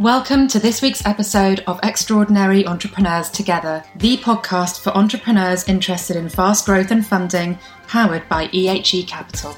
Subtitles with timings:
[0.00, 6.30] Welcome to this week's episode of Extraordinary Entrepreneurs Together, the podcast for entrepreneurs interested in
[6.30, 9.54] fast growth and funding, powered by EHE Capital.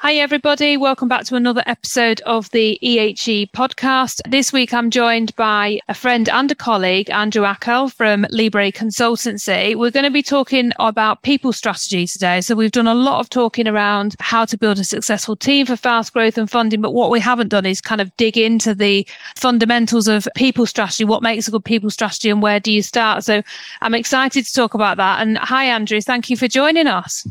[0.00, 0.76] Hi, everybody.
[0.76, 4.20] Welcome back to another episode of the EHE podcast.
[4.28, 9.74] This week, I'm joined by a friend and a colleague, Andrew Akal from Libre Consultancy.
[9.74, 12.42] We're going to be talking about people strategy today.
[12.42, 15.74] So we've done a lot of talking around how to build a successful team for
[15.74, 16.80] fast growth and funding.
[16.80, 21.06] But what we haven't done is kind of dig into the fundamentals of people strategy.
[21.06, 23.24] What makes a good people strategy and where do you start?
[23.24, 23.42] So
[23.82, 25.20] I'm excited to talk about that.
[25.20, 26.00] And hi, Andrew.
[26.00, 27.26] Thank you for joining us.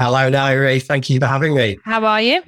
[0.00, 0.82] Hello, Nairi.
[0.82, 1.76] Thank you for having me.
[1.84, 2.42] How are you?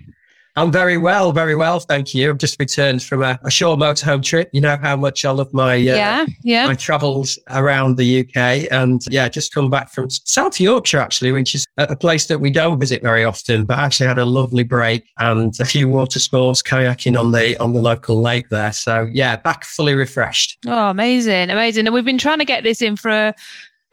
[0.57, 1.81] I'm very well, very well.
[1.81, 2.31] Thank you.
[2.31, 4.49] I've just returned from a, a short motorhome trip.
[4.55, 6.67] You know how much I love my uh, yeah, yeah.
[6.67, 11.55] my travels around the UK, and yeah, just come back from South Yorkshire actually, which
[11.55, 13.67] is a place that we don't visit very often.
[13.67, 17.75] But actually had a lovely break and a few water sports, kayaking on the on
[17.75, 18.73] the local lake there.
[18.73, 20.57] So yeah, back fully refreshed.
[20.67, 21.87] Oh, amazing, amazing!
[21.87, 23.35] And we've been trying to get this in for a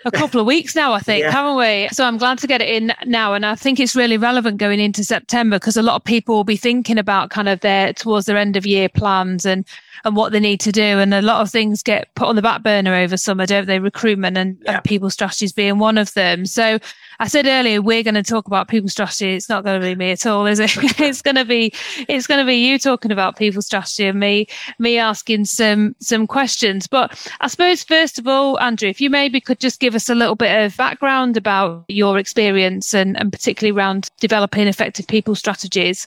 [0.05, 1.31] a couple of weeks now, I think, yeah.
[1.31, 1.89] haven't we?
[1.91, 3.33] So I'm glad to get it in now.
[3.33, 6.43] And I think it's really relevant going into September because a lot of people will
[6.43, 9.65] be thinking about kind of their towards their end of year plans and
[10.05, 10.81] and what they need to do.
[10.81, 13.79] And a lot of things get put on the back burner over summer, don't they?
[13.79, 14.75] Recruitment and, yeah.
[14.75, 16.45] and people strategies being one of them.
[16.45, 16.79] So
[17.19, 19.33] I said earlier, we're going to talk about people strategy.
[19.33, 20.71] It's not going to be me at all, is it?
[20.99, 21.73] it's going to be,
[22.07, 24.47] it's going to be you talking about people strategy and me,
[24.79, 26.87] me asking some, some questions.
[26.87, 30.15] But I suppose, first of all, Andrew, if you maybe could just give us a
[30.15, 36.05] little bit of background about your experience and, and particularly around developing effective people strategies.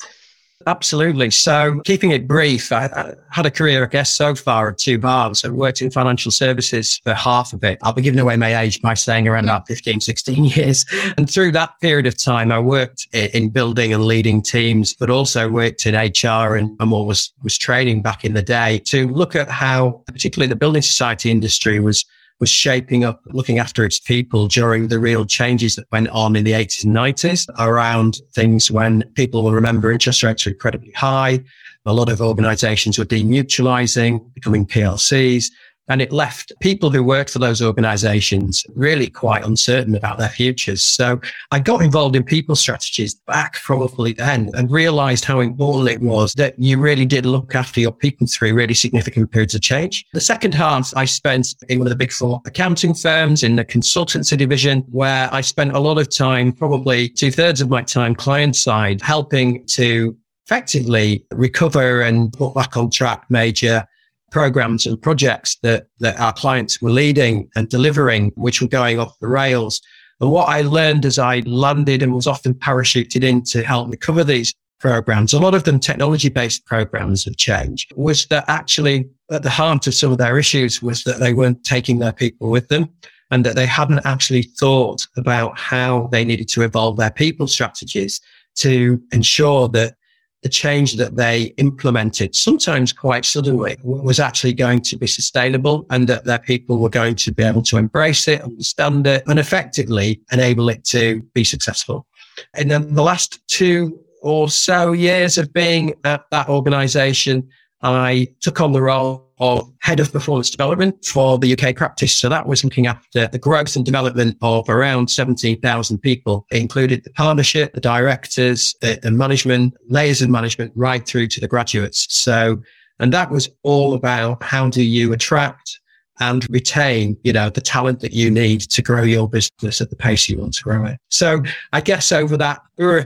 [0.66, 1.30] Absolutely.
[1.30, 4.98] So, keeping it brief, I, I, had a career, I guess, so far at two
[4.98, 5.44] bars.
[5.44, 7.78] I've worked in financial services for half of it.
[7.82, 10.84] I'll be giving away my age by saying around about 15, 16 years.
[11.16, 15.48] And through that period of time, I worked in building and leading teams, but also
[15.48, 19.34] worked in HR and, and what was, was training back in the day to look
[19.34, 22.05] at how, particularly the building society industry was
[22.42, 26.42] was shaping up, looking after its people during the real changes that went on in
[26.42, 31.39] the 80s and 90s around things when people will remember interest rates were incredibly high.
[31.86, 35.52] A lot of organizations were demutualizing, becoming PLCs.
[35.88, 40.82] And it left people who worked for those organizations really quite uncertain about their futures.
[40.82, 41.20] So
[41.50, 46.32] I got involved in people strategies back probably then and realized how important it was
[46.34, 50.04] that you really did look after your people through really significant periods of change.
[50.12, 53.64] The second half I spent in one of the big four accounting firms in the
[53.64, 58.14] consultancy division where I spent a lot of time, probably two thirds of my time
[58.14, 60.16] client side, helping to
[60.46, 63.86] effectively recover and put back on track major
[64.32, 69.18] programs and projects that, that our clients were leading and delivering, which were going off
[69.20, 69.80] the rails.
[70.20, 73.96] And what I learned as I landed and was often parachuted in to help me
[73.96, 79.08] cover these programs, a lot of them technology based programs have changed, was that actually
[79.30, 82.50] at the heart of some of their issues was that they weren't taking their people
[82.50, 82.88] with them
[83.30, 88.20] and that they hadn't actually thought about how they needed to evolve their people strategies
[88.56, 89.94] to ensure that
[90.42, 96.08] the change that they implemented, sometimes quite suddenly, was actually going to be sustainable and
[96.08, 100.20] that their people were going to be able to embrace it, understand it, and effectively
[100.33, 102.07] enable it to be successful.
[102.55, 107.48] And then the last two or so years of being at that organization,
[107.83, 112.17] I took on the role of head of performance development for the UK practice.
[112.17, 116.47] So that was looking after the growth and development of around 17,000 people.
[116.53, 121.41] It included the partnership, the directors, the, the management, layers of management, right through to
[121.41, 122.07] the graduates.
[122.08, 122.63] So,
[123.01, 125.80] and that was all about how do you attract,
[126.20, 129.96] and retain, you know, the talent that you need to grow your business at the
[129.96, 130.99] pace you want to grow it.
[131.08, 131.43] So
[131.73, 132.61] I guess over that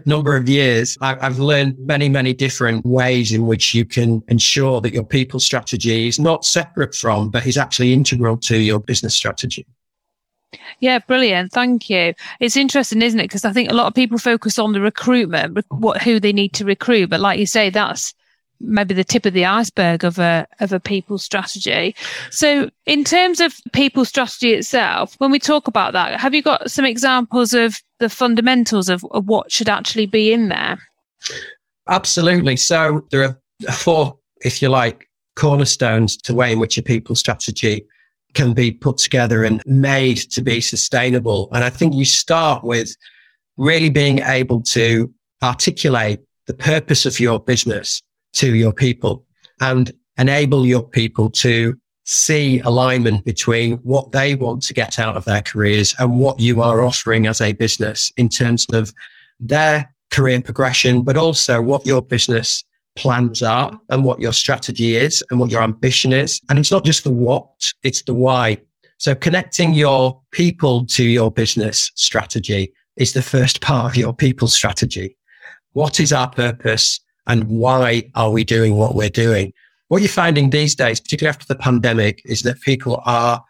[0.06, 4.92] number of years, I've learned many, many different ways in which you can ensure that
[4.92, 9.66] your people strategy is not separate from, but is actually integral to your business strategy.
[10.80, 11.52] Yeah, brilliant.
[11.52, 12.14] Thank you.
[12.40, 13.24] It's interesting, isn't it?
[13.24, 16.52] Because I think a lot of people focus on the recruitment, what who they need
[16.54, 18.14] to recruit, but like you say, that's
[18.60, 21.94] maybe the tip of the iceberg of a of a people strategy.
[22.30, 26.70] So in terms of people strategy itself, when we talk about that, have you got
[26.70, 30.78] some examples of the fundamentals of, of what should actually be in there?
[31.88, 32.56] Absolutely.
[32.56, 37.86] So there are four, if you like, cornerstones to way in which a people strategy
[38.34, 41.48] can be put together and made to be sustainable.
[41.52, 42.94] And I think you start with
[43.56, 45.12] really being able to
[45.42, 48.02] articulate the purpose of your business
[48.36, 49.24] to your people
[49.60, 55.24] and enable your people to see alignment between what they want to get out of
[55.24, 58.92] their careers and what you are offering as a business in terms of
[59.40, 65.22] their career progression, but also what your business plans are and what your strategy is
[65.30, 66.40] and what your ambition is.
[66.48, 68.58] And it's not just the what, it's the why.
[68.98, 74.48] So connecting your people to your business strategy is the first part of your people
[74.48, 75.16] strategy.
[75.72, 79.52] What is our purpose and why are we doing what we're doing?
[79.88, 83.44] What you're finding these days, particularly after the pandemic, is that people are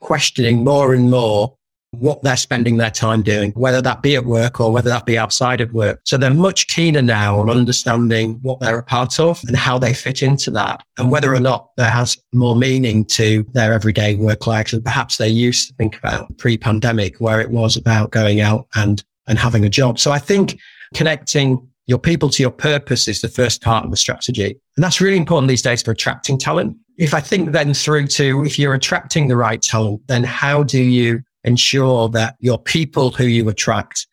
[0.00, 1.56] questioning more and more
[1.92, 5.18] what they're spending their time doing, whether that be at work or whether that be
[5.18, 6.00] outside of work.
[6.04, 9.92] So they're much keener now on understanding what they're a part of and how they
[9.92, 14.46] fit into that and whether or not there has more meaning to their everyday work
[14.46, 18.66] life than perhaps they used to think about pre-pandemic where it was about going out
[18.74, 19.98] and, and having a job.
[19.98, 20.58] So I think
[20.94, 24.56] connecting your people to your purpose is the first part of the strategy.
[24.76, 26.76] And that's really important these days for attracting talent.
[26.98, 30.80] If I think then through to if you're attracting the right talent, then how do
[30.80, 34.06] you ensure that your people who you attract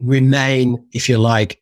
[0.00, 1.58] remain, if you like,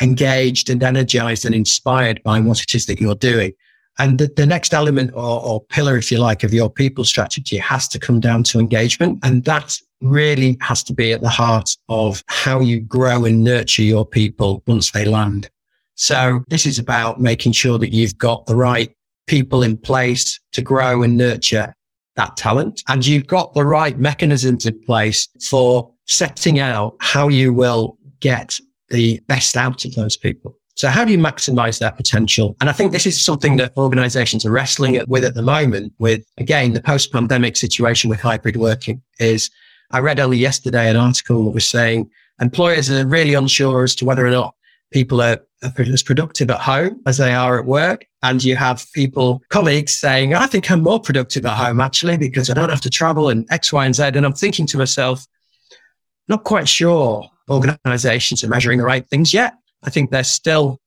[0.00, 3.52] engaged and energized and inspired by what it is that you're doing.
[3.98, 7.58] And the, the next element or, or, pillar, if you like, of your people strategy
[7.58, 9.18] has to come down to engagement.
[9.22, 13.82] And that really has to be at the heart of how you grow and nurture
[13.82, 15.50] your people once they land.
[15.96, 18.94] So this is about making sure that you've got the right
[19.26, 21.74] people in place to grow and nurture
[22.16, 22.82] that talent.
[22.88, 28.58] And you've got the right mechanisms in place for setting out how you will get
[28.88, 30.56] the best out of those people.
[30.80, 32.56] So how do you maximize their potential?
[32.58, 36.24] And I think this is something that organizations are wrestling with at the moment with,
[36.38, 39.50] again, the post pandemic situation with hybrid working is
[39.90, 42.08] I read only yesterday an article that was saying
[42.40, 44.54] employers are really unsure as to whether or not
[44.90, 45.40] people are
[45.76, 48.06] as productive at home as they are at work.
[48.22, 52.48] And you have people, colleagues saying, I think I'm more productive at home actually because
[52.48, 54.04] I don't have to travel and X, Y, and Z.
[54.14, 55.26] And I'm thinking to myself,
[56.26, 59.52] not quite sure organizations are measuring the right things yet.
[59.82, 60.80] I think they're still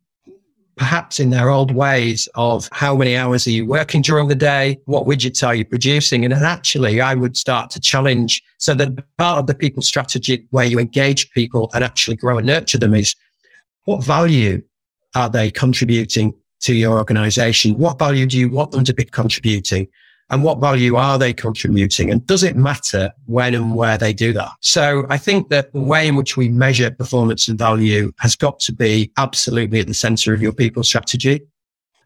[0.76, 4.80] perhaps in their old ways of how many hours are you working during the day?
[4.86, 6.26] What widgets are you producing?
[6.26, 10.66] And actually, I would start to challenge so that part of the people strategy where
[10.66, 13.16] you engage people and actually grow and nurture them is
[13.86, 14.64] what value
[15.16, 17.78] are they contributing to your organization?
[17.78, 19.88] What value do you want them to be contributing?
[20.34, 22.10] And what value are they contributing?
[22.10, 24.50] And does it matter when and where they do that?
[24.62, 28.60] So I think that the way in which we measure performance and value has got
[28.62, 31.42] to be absolutely at the center of your people strategy.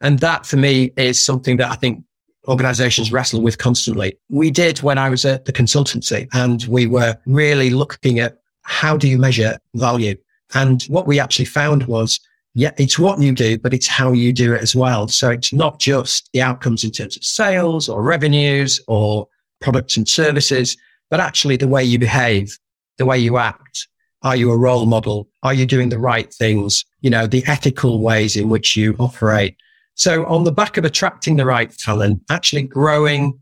[0.02, 2.04] And that for me is something that I think
[2.50, 4.18] organizations wrestle with constantly.
[4.28, 8.98] We did when I was at the consultancy and we were really looking at how
[8.98, 10.18] do you measure value?
[10.54, 12.20] And what we actually found was,
[12.58, 15.08] yeah, it's what you do, but it's how you do it as well.
[15.08, 19.28] So it's not just the outcomes in terms of sales or revenues or
[19.62, 20.76] products and services,
[21.12, 22.58] but actually the way you behave,
[22.98, 23.88] the way you act.
[24.24, 25.30] Are you a role model?
[25.44, 26.84] Are you doing the right things?
[27.02, 29.56] You know, the ethical ways in which you operate.
[29.94, 33.40] So on the back of attracting the right talent, actually growing,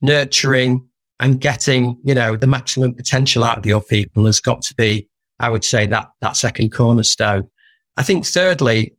[0.00, 0.88] nurturing
[1.20, 5.06] and getting, you know, the maximum potential out of your people has got to be
[5.40, 7.50] I would say that that second cornerstone.
[7.96, 8.94] I think thirdly,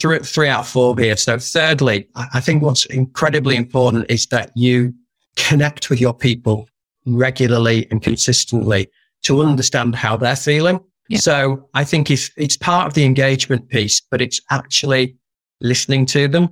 [0.00, 1.16] three, three out of four here.
[1.16, 4.94] So thirdly, I think what's incredibly important is that you
[5.36, 6.68] connect with your people
[7.06, 8.88] regularly and consistently
[9.22, 10.80] to understand how they're feeling.
[11.08, 11.18] Yeah.
[11.18, 15.16] So I think if it's part of the engagement piece, but it's actually
[15.60, 16.48] listening to them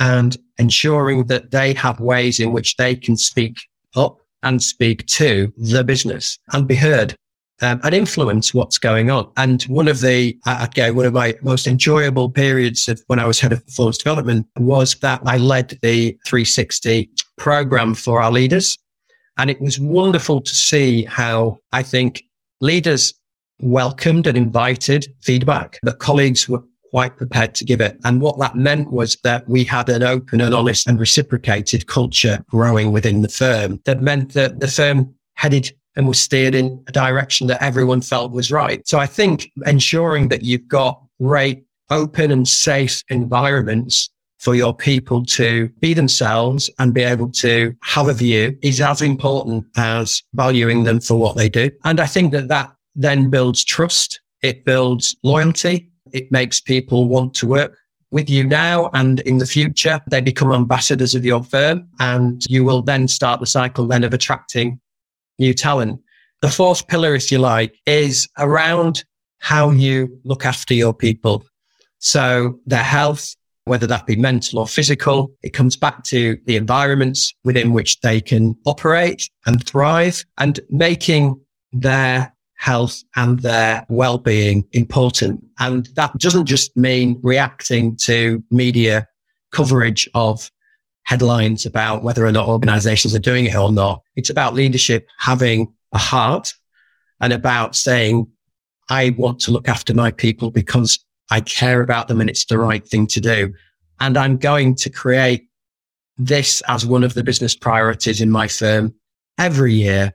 [0.00, 3.56] and ensuring that they have ways in which they can speak
[3.96, 7.14] up and speak to the business and be heard
[7.62, 9.30] um, and influence what's going on.
[9.36, 13.40] And one of the, again, one of my most enjoyable periods of when I was
[13.40, 18.78] head of performance development was that I led the 360 program for our leaders.
[19.38, 22.24] And it was wonderful to see how I think
[22.60, 23.14] leaders
[23.60, 27.98] welcomed and invited feedback that colleagues were quite prepared to give it.
[28.04, 32.44] And what that meant was that we had an open and honest and reciprocated culture
[32.50, 36.92] growing within the firm that meant that the firm headed and was steered in a
[36.92, 38.86] direction that everyone felt was right.
[38.86, 45.24] So I think ensuring that you've got great, open and safe environments for your people
[45.24, 50.84] to be themselves and be able to have a view is as important as valuing
[50.84, 51.68] them for what they do.
[51.84, 54.20] And I think that that then builds trust.
[54.42, 55.90] It builds loyalty.
[56.12, 57.76] It makes people want to work
[58.12, 60.00] with you now and in the future.
[60.08, 64.14] They become ambassadors of your firm and you will then start the cycle then of
[64.14, 64.80] attracting
[65.38, 66.00] new talent.
[66.40, 69.04] The fourth pillar, if you like, is around
[69.38, 71.44] how you look after your people.
[71.98, 77.32] So their health, whether that be mental or physical, it comes back to the environments
[77.44, 81.40] within which they can operate and thrive and making
[81.72, 85.44] their health and their well-being important.
[85.60, 89.06] And that doesn't just mean reacting to media
[89.52, 90.50] coverage of
[91.08, 94.02] headlines about whether or not organizations are doing it or not.
[94.14, 96.52] It's about leadership having a heart
[97.18, 98.26] and about saying,
[98.90, 102.58] I want to look after my people because I care about them and it's the
[102.58, 103.54] right thing to do.
[104.00, 105.48] And I'm going to create
[106.18, 108.94] this as one of the business priorities in my firm
[109.38, 110.12] every year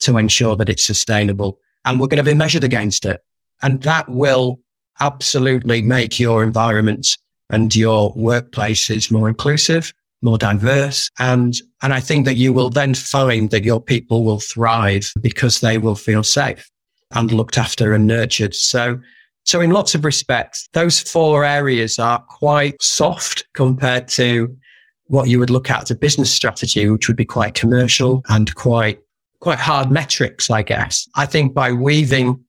[0.00, 1.58] to ensure that it's sustainable.
[1.86, 3.22] And we're going to be measured against it.
[3.62, 4.60] And that will
[5.00, 7.16] absolutely make your environment
[7.48, 11.10] and your workplaces more inclusive, more diverse.
[11.18, 15.60] And, and I think that you will then find that your people will thrive because
[15.60, 16.68] they will feel safe
[17.12, 18.54] and looked after and nurtured.
[18.54, 19.00] So,
[19.44, 24.54] so in lots of respects, those four areas are quite soft compared to
[25.06, 28.54] what you would look at as a business strategy, which would be quite commercial and
[28.54, 29.00] quite,
[29.40, 31.08] quite hard metrics, I guess.
[31.16, 32.44] I think by weaving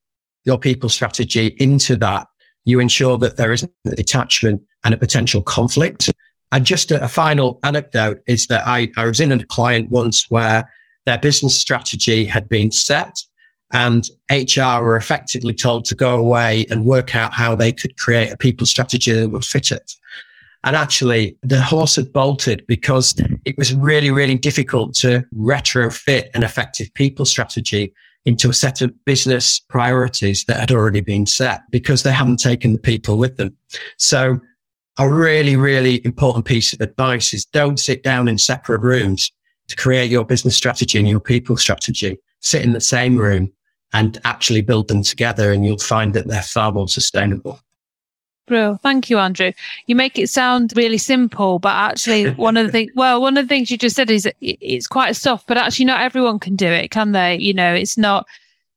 [0.45, 2.27] your people strategy into that,
[2.65, 6.11] you ensure that there isn't a detachment and a potential conflict.
[6.51, 10.29] And just a, a final anecdote is that I, I was in a client once
[10.29, 10.69] where
[11.05, 13.23] their business strategy had been set
[13.73, 18.31] and HR were effectively told to go away and work out how they could create
[18.31, 19.93] a people strategy that would fit it.
[20.63, 23.15] And actually the horse had bolted because
[23.45, 27.93] it was really, really difficult to retrofit an effective people strategy
[28.25, 32.73] into a set of business priorities that had already been set because they haven't taken
[32.73, 33.55] the people with them.
[33.97, 34.39] So
[34.99, 39.31] a really, really important piece of advice is don't sit down in separate rooms
[39.67, 42.17] to create your business strategy and your people strategy.
[42.39, 43.51] Sit in the same room
[43.93, 47.59] and actually build them together and you'll find that they're far more sustainable.
[48.47, 49.53] Bro, thank you, Andrew.
[49.85, 53.45] You make it sound really simple, but actually, one of the things, well, one of
[53.45, 56.67] the things you just said is it's quite soft, but actually, not everyone can do
[56.67, 57.37] it, can they?
[57.37, 58.27] You know, it's not,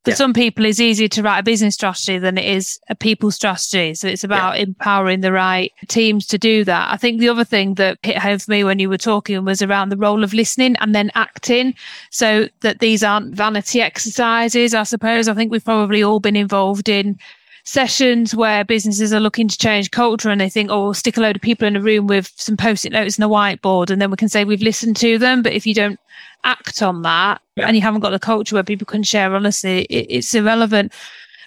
[0.04, 0.16] for yeah.
[0.16, 3.94] some people, it's easier to write a business strategy than it is a people strategy.
[3.94, 4.64] So it's about yeah.
[4.64, 6.92] empowering the right teams to do that.
[6.92, 9.62] I think the other thing that hit home for me when you were talking was
[9.62, 11.75] around the role of listening and then acting
[12.11, 15.26] so that these aren't vanity exercises, I suppose.
[15.26, 17.18] I think we've probably all been involved in
[17.64, 21.21] sessions where businesses are looking to change culture and they think, oh, we'll stick a
[21.21, 24.11] load of people in a room with some post-it notes and a whiteboard and then
[24.11, 25.42] we can say we've listened to them.
[25.42, 25.99] But if you don't
[26.44, 27.66] act on that yeah.
[27.66, 30.92] and you haven't got the culture where people can share honestly, it, it's irrelevant.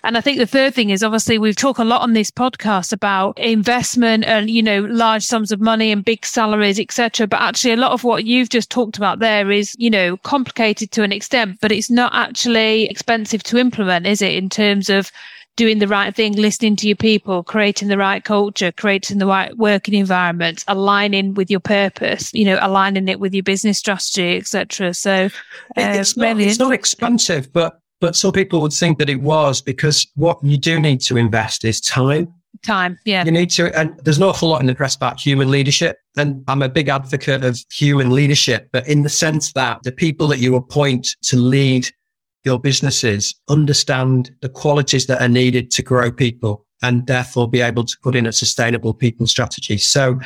[0.03, 2.93] And I think the third thing is obviously we've talked a lot on this podcast
[2.93, 7.27] about investment and, you know, large sums of money and big salaries, etc.
[7.27, 10.91] But actually a lot of what you've just talked about there is, you know, complicated
[10.91, 14.33] to an extent, but it's not actually expensive to implement, is it?
[14.33, 15.11] In terms of
[15.57, 19.57] doing the right thing, listening to your people, creating the right culture, creating the right
[19.57, 24.93] working environment, aligning with your purpose, you know, aligning it with your business strategy, etc.
[24.93, 25.29] So uh,
[25.75, 30.07] it's, not, it's not expensive, but but some people would think that it was because
[30.15, 32.31] what you do need to invest is time.
[32.63, 33.25] Time, yeah.
[33.25, 35.97] You need to, and there's an awful lot in the press about human leadership.
[36.15, 40.27] And I'm a big advocate of human leadership, but in the sense that the people
[40.27, 41.89] that you appoint to lead
[42.47, 47.83] your businesses understand the qualities that are needed to grow people and therefore be able
[47.83, 49.77] to put in a sustainable people strategy.
[49.77, 50.19] So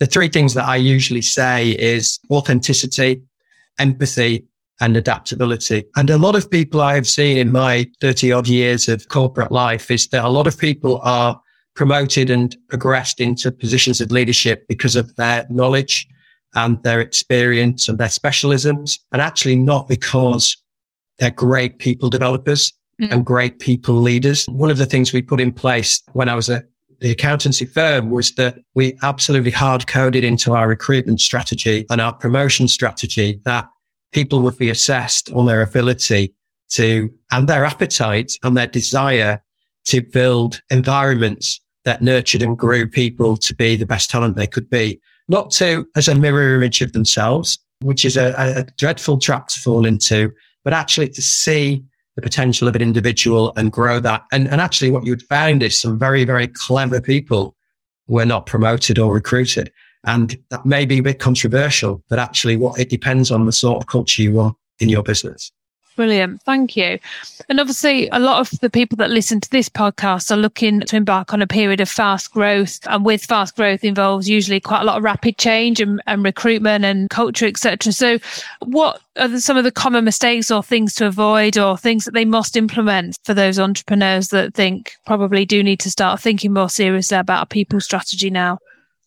[0.00, 3.22] the three things that I usually say is authenticity,
[3.78, 4.46] empathy,
[4.80, 5.84] and adaptability.
[5.96, 9.90] And a lot of people I've seen in my 30 odd years of corporate life
[9.90, 11.38] is that a lot of people are
[11.74, 16.06] promoted and progressed into positions of leadership because of their knowledge
[16.54, 20.56] and their experience and their specialisms and actually not because
[21.18, 23.10] they're great people developers mm.
[23.10, 24.46] and great people leaders.
[24.46, 26.66] One of the things we put in place when I was at
[27.00, 32.12] the accountancy firm was that we absolutely hard coded into our recruitment strategy and our
[32.12, 33.68] promotion strategy that
[34.12, 36.34] people would be assessed on their ability
[36.70, 39.42] to and their appetite and their desire
[39.84, 44.68] to build environments that nurtured and grew people to be the best talent they could
[44.68, 49.48] be, not to as a mirror image of themselves, which is a, a dreadful trap
[49.48, 50.32] to fall into,
[50.66, 51.80] but actually to see
[52.16, 54.24] the potential of an individual and grow that.
[54.32, 57.54] And, and actually what you would found is some very, very clever people
[58.08, 59.70] were not promoted or recruited.
[60.06, 63.80] And that may be a bit controversial, but actually what it depends on the sort
[63.80, 65.52] of culture you want in your business.
[65.96, 66.42] Brilliant.
[66.42, 66.98] Thank you.
[67.48, 70.96] And obviously, a lot of the people that listen to this podcast are looking to
[70.96, 72.78] embark on a period of fast growth.
[72.86, 76.84] And with fast growth involves usually quite a lot of rapid change and, and recruitment
[76.84, 77.92] and culture, etc.
[77.92, 78.18] So
[78.60, 82.26] what are some of the common mistakes or things to avoid or things that they
[82.26, 87.16] must implement for those entrepreneurs that think probably do need to start thinking more seriously
[87.16, 88.58] about a people strategy now?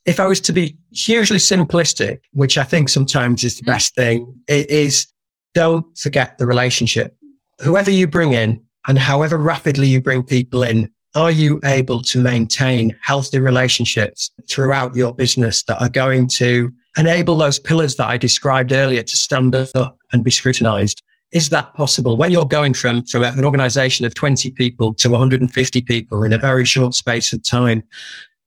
[0.06, 3.68] If I was to be hugely simplistic, which I think sometimes is the mm.
[3.68, 5.06] best thing, it is
[5.54, 7.16] don't forget the relationship.
[7.62, 12.20] Whoever you bring in, And however rapidly you bring people in, are you able to
[12.20, 18.18] maintain healthy relationships throughout your business that are going to enable those pillars that I
[18.18, 21.02] described earlier to stand up and be scrutinized?
[21.32, 25.82] Is that possible when you're going from, from an organization of 20 people to 150
[25.82, 27.84] people in a very short space of time?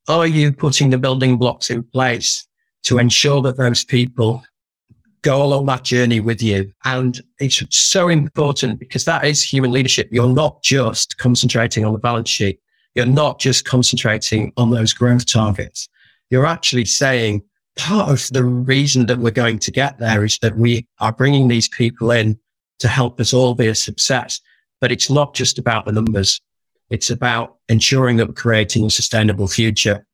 [0.09, 2.47] Are you putting the building blocks in place
[2.85, 4.43] to ensure that those people
[5.23, 6.73] go along that journey with you?
[6.85, 10.09] And it's so important because that is human leadership.
[10.13, 12.61] You're not just concentrating on the balance sheet.
[12.95, 15.89] You're not just concentrating on those growth targets.
[16.31, 17.43] You're actually saying
[17.77, 21.49] part of the reason that we're going to get there is that we are bringing
[21.49, 22.39] these people in
[22.81, 24.41] to help us all be a success.
[24.81, 26.41] But it's not just about the numbers.
[26.91, 30.05] It's about ensuring that we're creating a sustainable future.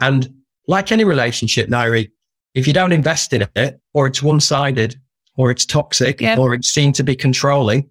[0.00, 0.32] And
[0.68, 2.10] like any relationship, Nairi,
[2.54, 4.96] if you don't invest in it, or it's one sided,
[5.36, 6.38] or it's toxic, yep.
[6.38, 7.88] or it's seen to be controlling,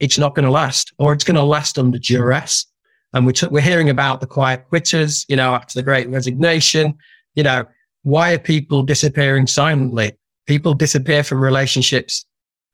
[0.00, 2.66] it's not going to last, or it's going to last under duress.
[3.12, 6.94] And we're, t- we're hearing about the quiet quitters, you know, after the great resignation.
[7.34, 7.64] You know,
[8.02, 10.12] why are people disappearing silently?
[10.46, 12.26] People disappear from relationships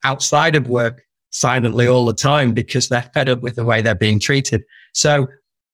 [0.03, 3.95] outside of work silently all the time because they're fed up with the way they're
[3.95, 4.63] being treated.
[4.93, 5.27] So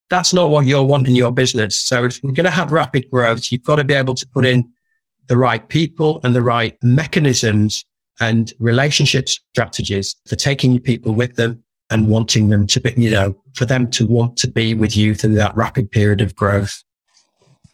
[0.09, 1.79] that's not what you're wanting your business.
[1.79, 4.45] So if you're going to have rapid growth, you've got to be able to put
[4.45, 4.69] in
[5.27, 7.85] the right people and the right mechanisms
[8.19, 13.35] and relationship strategies for taking people with them and wanting them to be, you know,
[13.53, 16.83] for them to want to be with you through that rapid period of growth.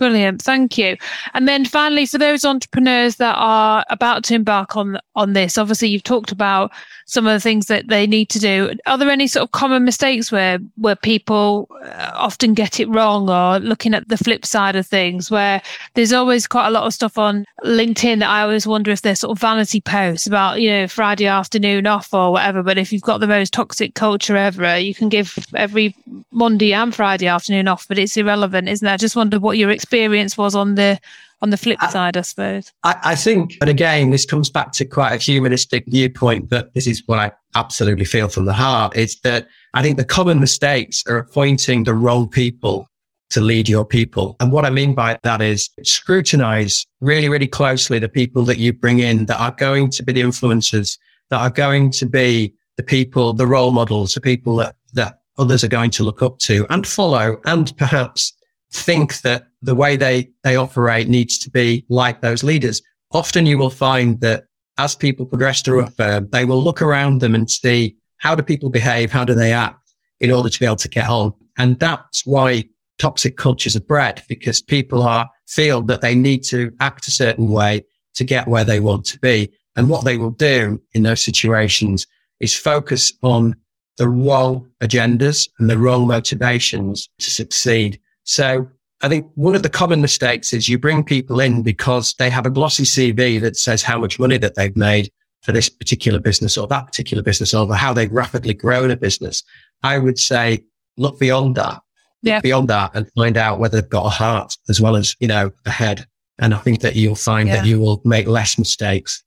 [0.04, 0.98] Brilliant, thank you.
[1.34, 5.88] And then finally, for those entrepreneurs that are about to embark on on this, obviously
[5.88, 6.74] you've talked about
[7.06, 8.74] some of the things that they need to do.
[8.86, 13.30] Are there any sort of common mistakes where where people uh, often get it wrong,
[13.30, 15.62] or looking at the flip side of things, where
[15.94, 19.16] there's always quite a lot of stuff on LinkedIn that I always wonder if they're
[19.16, 22.62] sort of vanity posts about you know Friday afternoon off or whatever.
[22.62, 25.96] But if you've got the most toxic culture ever, you can give every
[26.32, 28.92] Monday and Friday afternoon off, but it's irrelevant, isn't it?
[28.92, 29.93] I just wondered what your experience
[30.38, 31.00] was on the
[31.44, 32.72] on the flip I, side, I suppose.
[32.84, 36.88] I, I, think, and again, this comes back to quite a humanistic viewpoint, but this
[36.88, 41.04] is what I absolutely feel from the heart is that I think the common mistakes
[41.06, 42.88] are appointing the wrong people
[43.32, 44.38] to lead your people.
[44.40, 48.72] And what I mean by that is scrutinize really, really closely the people that you
[48.72, 50.98] bring in that are going to be the influencers,
[51.30, 55.64] that are going to be the people, the role models, the people that, that others
[55.64, 58.32] are going to look up to and follow and perhaps
[58.74, 62.82] think that the way they, they operate needs to be like those leaders.
[63.12, 64.46] Often you will find that
[64.78, 68.42] as people progress through a firm, they will look around them and see how do
[68.42, 69.12] people behave?
[69.12, 71.34] How do they act in order to be able to get on?
[71.58, 72.64] And that's why
[72.98, 77.50] toxic cultures are bred because people are feel that they need to act a certain
[77.50, 79.52] way to get where they want to be.
[79.76, 82.08] And what they will do in those situations
[82.40, 83.56] is focus on
[83.98, 88.00] the wrong agendas and the wrong motivations to succeed.
[88.24, 88.68] So
[89.02, 92.46] I think one of the common mistakes is you bring people in because they have
[92.46, 96.58] a glossy CV that says how much money that they've made for this particular business
[96.58, 99.44] or that particular business or how they've rapidly grown a business.
[99.84, 100.64] I would say
[100.98, 101.82] look beyond that.
[102.22, 102.40] Yeah.
[102.40, 105.52] Beyond that and find out whether they've got a heart as well as, you know,
[105.66, 106.08] a head.
[106.40, 107.58] And I think that you'll find yeah.
[107.58, 109.22] that you will make less mistakes.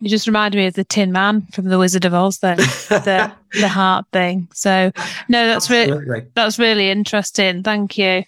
[0.00, 3.32] You just reminded me of the Tin Man from The Wizard of Oz, there, the
[3.52, 4.48] the heart thing.
[4.52, 4.90] So,
[5.28, 7.62] no, that's really that's really interesting.
[7.62, 8.24] Thank you.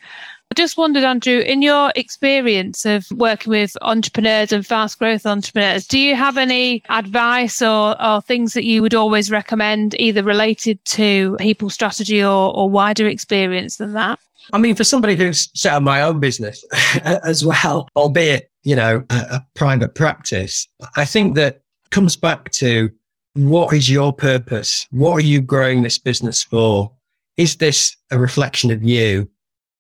[0.53, 5.87] I just wondered, Andrew, in your experience of working with entrepreneurs and fast growth entrepreneurs,
[5.87, 10.79] do you have any advice or, or things that you would always recommend, either related
[10.85, 14.19] to people strategy or, or wider experience than that?
[14.53, 16.63] I mean, for somebody who's set up my own business
[17.03, 21.62] as well, albeit, you know, a, a private practice, I think that
[21.93, 22.91] comes back to
[23.35, 24.87] what is your purpose?
[24.91, 26.93] What are you growing this business for?
[27.37, 29.29] Is this a reflection of you?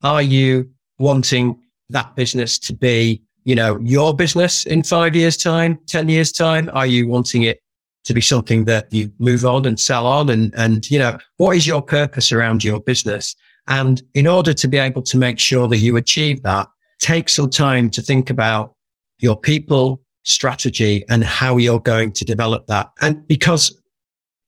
[0.03, 1.59] Are you wanting
[1.90, 6.70] that business to be, you know, your business in five years time, 10 years time?
[6.72, 7.61] Are you wanting it
[8.05, 10.31] to be something that you move on and sell on?
[10.31, 13.35] And, and, you know, what is your purpose around your business?
[13.68, 16.68] And in order to be able to make sure that you achieve that,
[17.01, 18.75] take some time to think about
[19.18, 22.91] your people, strategy and how you're going to develop that.
[23.01, 23.77] And because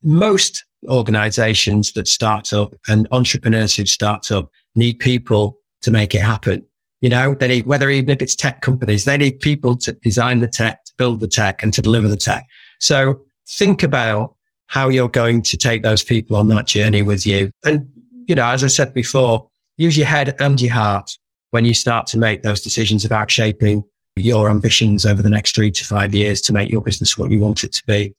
[0.02, 6.20] most organizations that start up and entrepreneurs who start up need people to make it
[6.20, 6.64] happen.
[7.00, 10.40] You know, they need, whether even if it's tech companies, they need people to design
[10.40, 12.46] the tech, to build the tech and to deliver the tech.
[12.80, 14.34] So think about
[14.66, 17.50] how you're going to take those people on that journey with you.
[17.64, 17.88] And,
[18.26, 21.10] you know, as I said before, use your head and your heart
[21.50, 23.84] when you start to make those decisions about shaping
[24.16, 27.40] your ambitions over the next three to five years to make your business what you
[27.40, 28.14] want it to be.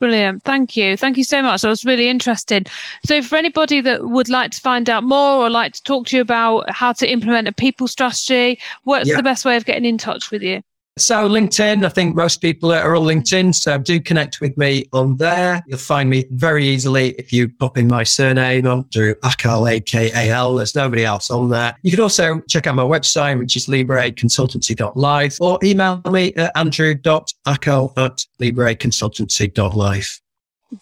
[0.00, 0.44] Brilliant.
[0.44, 0.96] Thank you.
[0.96, 1.62] Thank you so much.
[1.62, 2.64] That was really interesting.
[3.04, 6.16] So for anybody that would like to find out more or like to talk to
[6.16, 9.16] you about how to implement a people strategy, what's yeah.
[9.16, 10.62] the best way of getting in touch with you?
[10.98, 13.54] So LinkedIn, I think most people are on LinkedIn.
[13.54, 15.62] So do connect with me on there.
[15.66, 20.54] You'll find me very easily if you pop in my surname under Akal, A-K-A-L.
[20.56, 21.76] There's nobody else on there.
[21.82, 27.92] You can also check out my website, which is libreconsultancy.live or email me at andrew.akal
[27.96, 30.20] at libreconsultancy.live.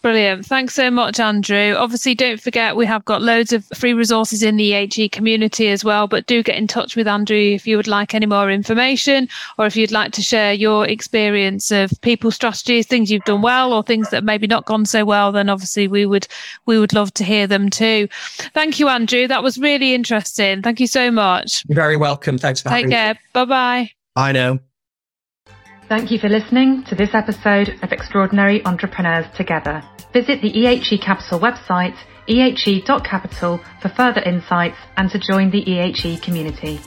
[0.01, 0.45] Brilliant.
[0.45, 1.73] Thanks so much, Andrew.
[1.77, 5.85] Obviously, don't forget we have got loads of free resources in the EHE community as
[5.85, 9.29] well, but do get in touch with Andrew if you would like any more information
[9.57, 13.71] or if you'd like to share your experience of people strategies, things you've done well
[13.71, 16.27] or things that maybe not gone so well, then obviously we would
[16.65, 18.09] we would love to hear them too.
[18.53, 19.25] Thank you, Andrew.
[19.25, 20.61] That was really interesting.
[20.61, 21.63] Thank you so much.
[21.65, 22.37] You're very welcome.
[22.37, 23.13] Thanks for Take having care.
[23.13, 23.19] me.
[23.31, 23.91] Bye bye.
[24.17, 24.59] I know.
[25.89, 29.81] Thank you for listening to this episode of Extraordinary Entrepreneurs Together.
[30.11, 31.95] Visit the EHE Capital website,
[32.27, 36.81] ehe.capital, for further insights and to join the EHE community.